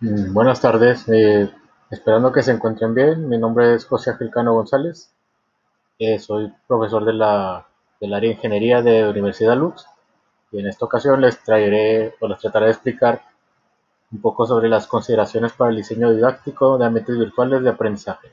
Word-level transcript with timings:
Mm, 0.00 0.32
Buenas 0.32 0.60
tardes, 0.60 1.08
eh, 1.08 1.50
esperando 1.90 2.30
que 2.30 2.42
se 2.42 2.52
encuentren 2.52 2.94
bien. 2.94 3.28
Mi 3.28 3.36
nombre 3.36 3.74
es 3.74 3.84
José 3.84 4.10
Agilcano 4.10 4.54
González. 4.54 5.12
Eh, 5.98 6.20
soy 6.20 6.52
profesor 6.68 7.04
de 7.04 7.14
la, 7.14 7.66
del 8.00 8.14
área 8.14 8.28
de 8.28 8.36
ingeniería 8.36 8.80
de 8.80 9.08
Universidad 9.08 9.56
Lux 9.56 9.86
y 10.52 10.60
en 10.60 10.68
esta 10.68 10.84
ocasión 10.84 11.20
les 11.20 11.42
traeré 11.42 12.14
o 12.20 12.28
les 12.28 12.38
trataré 12.38 12.66
de 12.66 12.72
explicar 12.72 13.22
un 14.12 14.20
poco 14.20 14.46
sobre 14.46 14.68
las 14.68 14.86
consideraciones 14.86 15.52
para 15.52 15.70
el 15.70 15.76
diseño 15.76 16.12
didáctico 16.12 16.78
de 16.78 16.86
ambientes 16.86 17.18
virtuales 17.18 17.62
de 17.62 17.70
aprendizaje. 17.70 18.28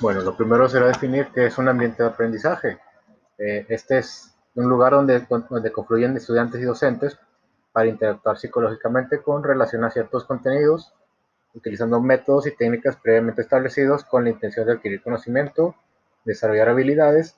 Bueno, 0.00 0.22
lo 0.22 0.36
primero 0.36 0.68
será 0.68 0.88
definir 0.88 1.28
qué 1.32 1.46
es 1.46 1.56
un 1.56 1.68
ambiente 1.68 2.02
de 2.02 2.08
aprendizaje. 2.08 2.80
Eh, 3.38 3.64
este 3.68 3.98
es 3.98 4.34
un 4.56 4.68
lugar 4.68 4.92
donde 4.92 5.24
confluyen 5.72 6.16
estudiantes 6.16 6.60
y 6.60 6.64
docentes 6.64 7.16
para 7.72 7.88
interactuar 7.88 8.38
psicológicamente 8.38 9.22
con 9.22 9.42
relación 9.42 9.84
a 9.84 9.90
ciertos 9.90 10.24
contenidos, 10.24 10.94
utilizando 11.54 12.00
métodos 12.00 12.46
y 12.46 12.56
técnicas 12.56 12.96
previamente 12.96 13.42
establecidos 13.42 14.04
con 14.04 14.24
la 14.24 14.30
intención 14.30 14.66
de 14.66 14.72
adquirir 14.72 15.02
conocimiento, 15.02 15.74
desarrollar 16.24 16.68
habilidades, 16.68 17.36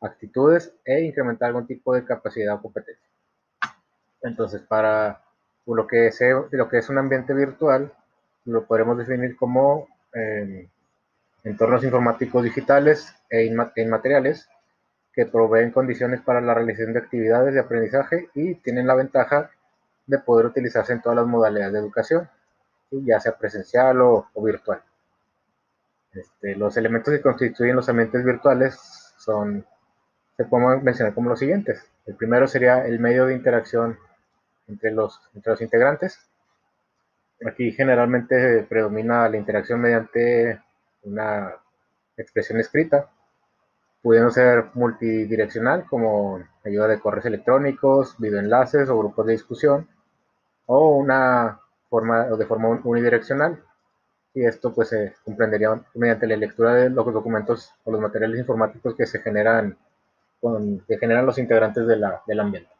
actitudes 0.00 0.72
e 0.84 1.00
incrementar 1.02 1.48
algún 1.48 1.66
tipo 1.66 1.94
de 1.94 2.04
capacidad 2.04 2.54
o 2.54 2.62
competencia. 2.62 3.08
Entonces, 4.22 4.60
para 4.62 5.22
lo 5.66 5.86
que 5.86 6.08
es, 6.08 6.88
un 6.88 6.98
ambiente 6.98 7.32
virtual, 7.32 7.92
lo 8.44 8.64
podemos 8.64 8.98
definir 8.98 9.36
como 9.36 9.88
eh, 10.14 10.68
entornos 11.44 11.84
informáticos 11.84 12.42
digitales 12.44 13.14
e 13.28 13.44
inmateriales 13.44 14.48
que 15.12 15.26
proveen 15.26 15.70
condiciones 15.70 16.20
para 16.20 16.40
la 16.40 16.54
realización 16.54 16.92
de 16.92 17.00
actividades 17.00 17.54
de 17.54 17.60
aprendizaje 17.60 18.28
y 18.34 18.54
tienen 18.56 18.86
la 18.86 18.94
ventaja 18.94 19.50
de 20.10 20.18
poder 20.18 20.46
utilizarse 20.46 20.92
en 20.92 21.00
todas 21.00 21.16
las 21.16 21.26
modalidades 21.26 21.72
de 21.72 21.78
educación, 21.78 22.28
ya 22.90 23.20
sea 23.20 23.38
presencial 23.38 24.00
o, 24.00 24.28
virtual. 24.42 24.82
Este, 26.12 26.56
los 26.56 26.76
elementos 26.76 27.14
que 27.14 27.22
constituyen 27.22 27.76
los 27.76 27.88
ambientes 27.88 28.24
virtuales 28.24 28.74
son, 29.18 29.64
se 30.36 30.44
pueden 30.44 30.82
mencionar 30.82 31.14
como 31.14 31.30
los 31.30 31.38
siguientes. 31.38 31.88
El 32.06 32.16
primero 32.16 32.48
sería 32.48 32.84
el 32.84 32.98
medio 32.98 33.26
de 33.26 33.34
interacción 33.34 33.96
entre 34.66 34.90
los, 34.90 35.20
entre 35.34 35.52
los 35.52 35.60
integrantes. 35.60 36.18
Aquí 37.46 37.70
generalmente 37.70 38.66
predomina 38.68 39.28
la 39.28 39.36
interacción 39.36 39.80
mediante 39.80 40.60
una 41.04 41.54
expresión 42.16 42.58
escrita, 42.58 43.08
pudiendo 44.02 44.30
ser 44.30 44.70
multidireccional 44.74 45.84
como 45.84 46.42
ayuda 46.64 46.88
de 46.88 46.98
correos 46.98 47.26
electrónicos, 47.26 48.16
videoenlaces 48.18 48.88
o 48.88 48.98
grupos 48.98 49.26
de 49.26 49.32
discusión, 49.32 49.88
o 50.72 50.90
una 50.90 51.60
forma 51.88 52.26
de 52.26 52.46
forma 52.46 52.68
unidireccional. 52.84 53.60
Y 54.32 54.44
esto 54.44 54.72
pues 54.72 54.90
se 54.90 55.14
comprendería 55.24 55.82
mediante 55.94 56.28
la 56.28 56.36
lectura 56.36 56.74
de 56.74 56.90
los 56.90 57.12
documentos 57.12 57.74
o 57.82 57.90
los 57.90 58.00
materiales 58.00 58.38
informáticos 58.38 58.94
que 58.94 59.04
se 59.04 59.18
generan, 59.18 59.76
que 60.86 60.98
generan 60.98 61.26
los 61.26 61.38
integrantes 61.38 61.88
de 61.88 61.96
del 62.26 62.40
ambiente. 62.40 62.70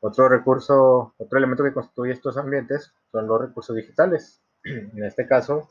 Otro 0.00 0.28
recurso, 0.28 1.14
otro 1.16 1.38
elemento 1.38 1.64
que 1.64 1.72
constituye 1.72 2.12
estos 2.12 2.36
ambientes 2.36 2.92
son 3.10 3.26
los 3.26 3.40
recursos 3.40 3.74
digitales. 3.74 4.42
En 4.64 5.02
este 5.04 5.26
caso, 5.26 5.70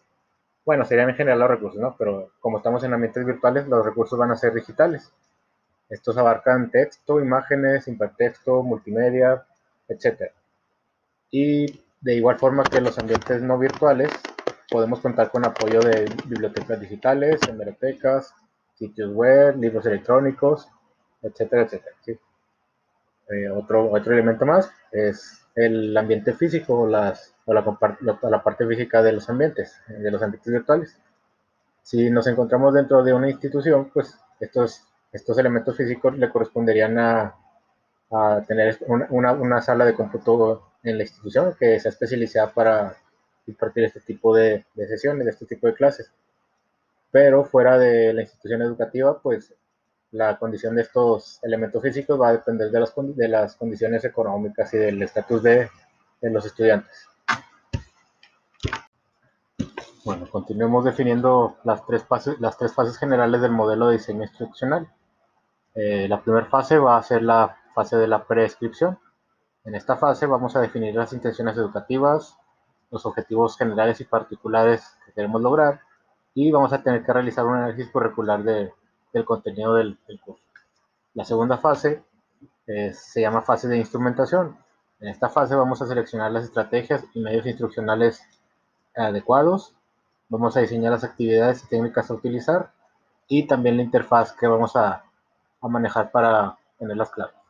bueno, 0.66 0.86
serían 0.86 1.10
en 1.10 1.16
general 1.16 1.40
los 1.40 1.50
recursos, 1.50 1.80
¿no? 1.80 1.96
Pero 2.00 2.32
como 2.40 2.58
estamos 2.58 2.84
en 2.84 2.94
ambientes 2.94 3.24
virtuales, 3.24 3.68
los 3.68 3.86
recursos 3.86 4.18
van 4.18 4.32
a 4.32 4.38
ser 4.38 4.56
digitales. 4.56 5.14
Estos 5.88 6.18
abarcan 6.18 6.72
texto, 6.72 7.20
imágenes, 7.20 7.88
hipertexto, 7.88 8.64
multimedia, 8.64 9.46
etc. 9.88 10.32
Y 11.32 11.82
de 12.02 12.16
igual 12.16 12.38
forma 12.38 12.64
que 12.64 12.82
los 12.82 12.98
ambientes 13.00 13.42
no 13.42 13.58
virtuales, 13.58 14.12
podemos 14.70 15.00
contar 15.00 15.32
con 15.32 15.46
apoyo 15.46 15.80
de 15.80 16.06
bibliotecas 16.26 16.80
digitales, 16.80 17.40
hemerotecas, 17.48 18.34
sitios 18.76 19.14
web, 19.14 19.58
libros 19.58 19.86
electrónicos, 19.86 20.68
etcétera, 21.22 21.64
etcétera. 21.64 21.96
¿sí? 22.02 22.20
Eh, 23.30 23.50
otro, 23.50 23.92
otro 23.92 24.14
elemento 24.14 24.46
más 24.46 24.72
es 24.92 25.46
el 25.56 25.96
ambiente 25.96 26.34
físico 26.34 26.88
las, 26.88 27.34
o 27.46 27.54
la, 27.54 27.64
la, 28.02 28.44
parte 28.44 28.66
física 28.66 29.02
de 29.02 29.14
los 29.14 29.30
ambientes, 29.30 29.76
de 29.88 30.12
los 30.12 30.22
ambientes 30.22 30.52
virtuales. 30.52 30.98
Si 31.84 32.10
nos 32.10 32.28
encontramos 32.28 32.74
dentro 32.74 33.04
de 33.04 33.14
una 33.14 33.30
institución, 33.30 33.90
pues 33.94 34.18
estos, 34.40 34.84
estos 35.12 35.38
elementos 35.38 35.76
físicos 35.76 36.18
le 36.18 36.30
corresponderían 36.30 36.98
a, 37.00 37.36
a 38.12 38.44
tener 38.48 38.78
una, 38.88 39.34
una, 39.34 39.62
sala 39.62 39.86
de 39.86 39.94
cómputo 39.94 40.71
en 40.84 40.98
la 40.98 41.04
institución 41.04 41.56
que 41.60 41.80
sea 41.80 41.90
especializada 41.92 42.54
para 42.54 42.98
impartir 43.48 43.86
este 43.86 44.00
tipo 44.02 44.36
de, 44.36 44.66
sesiones, 44.76 45.28
este 45.28 45.46
tipo 45.46 45.68
de 45.68 45.74
clases. 45.74 46.12
Pero 47.12 47.46
fuera 47.46 47.78
de 47.78 48.14
la 48.14 48.22
institución 48.22 48.62
educativa, 48.62 49.20
pues 49.22 49.54
la 50.12 50.38
condición 50.38 50.76
de 50.76 50.84
estos 50.84 51.40
elementos 51.44 51.82
físicos 51.82 52.20
va 52.20 52.30
a 52.30 52.34
depender 52.34 52.72
de 52.72 53.28
las, 53.28 53.56
condiciones 53.56 54.04
económicas 54.04 54.74
y 54.74 54.78
del 54.78 55.02
estatus 55.02 55.44
de, 55.44 55.70
de 56.22 56.30
los 56.30 56.46
estudiantes. 56.46 57.08
Bueno, 60.04 60.28
continuemos 60.32 60.84
definiendo 60.84 61.58
las 61.64 61.86
tres, 61.86 62.04
fases, 62.04 62.40
las 62.40 62.58
tres 62.58 62.74
fases 62.74 62.98
generales 62.98 63.40
del 63.42 63.52
modelo 63.52 63.88
de 63.88 63.98
diseño 63.98 64.24
instruccional. 64.24 64.90
Eh, 65.76 66.08
la 66.10 66.22
primera 66.22 66.48
fase 66.48 66.80
va 66.80 66.98
a 66.98 67.04
ser 67.04 67.22
la 67.22 67.58
fase 67.76 67.98
de 67.98 68.08
la 68.08 68.26
prescripción. 68.26 68.98
En 69.64 69.76
esta 69.76 69.96
fase 69.96 70.26
vamos 70.26 70.56
a 70.56 70.62
definir 70.62 70.96
las 70.96 71.14
intenciones 71.14 71.56
educativas, 71.56 72.36
los 72.90 73.06
objetivos 73.06 73.58
generales 73.58 74.02
y 74.02 74.06
particulares 74.06 74.98
que 75.06 75.14
queremos 75.14 75.42
lograr 75.42 75.82
y 76.34 76.52
vamos 76.52 76.74
a 76.74 76.82
tener 76.82 77.04
que 77.06 77.14
realizar 77.14 77.46
un 77.46 77.56
análisis 77.56 77.92
curricular 77.92 78.44
de, 78.44 78.74
del 79.14 79.26
contenido 79.26 79.76
del, 79.76 80.00
del, 80.08 80.20
curso. 80.20 80.44
La 81.14 81.26
segunda 81.26 81.58
fase 81.58 82.04
eh, 82.66 82.94
se 82.94 83.22
llama 83.22 83.42
fase 83.42 83.68
de 83.68 83.78
instrumentación. 83.78 84.58
En 85.00 85.10
esta 85.10 85.30
fase 85.30 85.56
vamos 85.56 85.82
a 85.82 85.88
seleccionar 85.88 86.32
las 86.32 86.46
estrategias 86.46 87.04
y 87.14 87.22
medios 87.22 87.46
instruccionales 87.46 88.22
adecuados, 88.96 89.76
vamos 90.30 90.58
a 90.58 90.62
diseñar 90.62 90.92
las 90.92 91.04
actividades 91.04 91.64
y 91.64 91.68
técnicas 91.68 92.10
a 92.10 92.16
utilizar 92.16 92.72
y 93.28 93.48
también 93.48 93.78
la 93.78 93.84
interfaz 93.84 94.34
que 94.34 94.48
vamos 94.48 94.76
a, 94.76 95.04
a 95.62 95.68
manejar 95.68 96.12
para 96.12 96.58
tener 96.80 96.98
las 96.98 97.12
claves. 97.12 97.41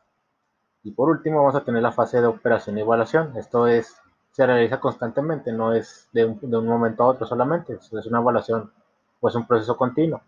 Y 0.84 0.92
por 0.92 1.08
último 1.08 1.38
vamos 1.38 1.54
a 1.54 1.64
tener 1.64 1.82
la 1.82 1.92
fase 1.92 2.20
de 2.20 2.26
operación 2.26 2.76
y 2.76 2.80
evaluación. 2.80 3.36
Esto 3.36 3.66
es, 3.66 3.96
se 4.32 4.46
realiza 4.46 4.80
constantemente, 4.80 5.52
no 5.52 5.72
es 5.72 6.08
de 6.12 6.24
un, 6.24 6.66
momento 6.66 7.04
a 7.04 7.08
otro 7.08 7.26
solamente, 7.26 7.74
es 7.74 8.06
una 8.06 8.18
evaluación 8.18 8.72
o 9.20 9.28
es 9.28 9.34
un 9.34 9.46
proceso 9.46 9.76
continuo. 9.76 10.22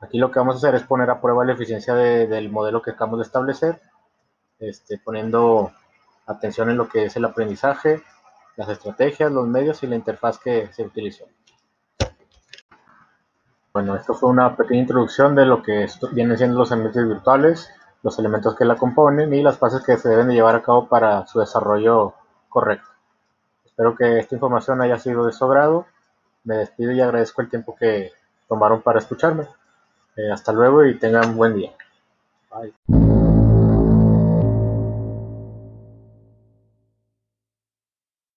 Aquí 0.00 0.18
lo 0.18 0.30
que 0.30 0.38
vamos 0.38 0.56
a 0.56 0.58
hacer 0.58 0.74
es 0.74 0.84
poner 0.84 1.10
a 1.10 1.20
prueba 1.20 1.44
la 1.44 1.52
eficiencia 1.52 1.94
de, 1.94 2.26
del 2.26 2.50
modelo 2.50 2.82
que 2.82 2.92
acabamos 2.92 3.18
de 3.18 3.24
establecer, 3.24 3.80
este, 4.58 4.98
poniendo 4.98 5.72
atención 6.26 6.70
en 6.70 6.76
lo 6.76 6.88
que 6.88 7.04
es 7.04 7.16
el 7.16 7.24
aprendizaje, 7.24 8.02
las 8.56 8.68
estrategias, 8.68 9.30
los 9.32 9.46
medios 9.46 9.82
y 9.82 9.86
la 9.86 9.96
interfaz 9.96 10.38
que 10.38 10.68
se 10.72 10.84
utilizó. 10.84 11.24
Bueno, 13.72 13.94
esto 13.96 14.14
fue 14.14 14.30
una 14.30 14.56
pequeña 14.56 14.80
introducción 14.80 15.34
de 15.34 15.46
lo 15.46 15.62
que 15.62 15.86
vienen 16.12 16.36
siendo 16.36 16.58
los 16.58 16.72
ambientes 16.72 17.06
virtuales, 17.06 17.70
los 18.02 18.18
elementos 18.18 18.54
que 18.54 18.64
la 18.64 18.76
componen 18.76 19.32
y 19.34 19.42
las 19.42 19.58
fases 19.58 19.82
que 19.84 19.96
se 19.96 20.08
deben 20.08 20.28
de 20.28 20.34
llevar 20.34 20.56
a 20.56 20.62
cabo 20.62 20.88
para 20.88 21.26
su 21.26 21.40
desarrollo 21.40 22.14
correcto. 22.48 22.88
Espero 23.64 23.96
que 23.96 24.18
esta 24.18 24.34
información 24.34 24.80
haya 24.82 24.98
sido 24.98 25.26
de 25.26 25.32
su 25.32 25.44
agrado. 25.44 25.86
Me 26.44 26.56
despido 26.56 26.92
y 26.92 27.00
agradezco 27.00 27.42
el 27.42 27.50
tiempo 27.50 27.76
que 27.76 28.12
tomaron 28.48 28.82
para 28.82 28.98
escucharme. 28.98 29.46
Eh, 30.16 30.30
hasta 30.32 30.52
luego 30.52 30.84
y 30.84 30.98
tengan 30.98 31.36
buen 31.36 31.54
día. 31.54 31.72
Bye. 32.50 33.07